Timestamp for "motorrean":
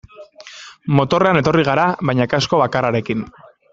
0.99-1.39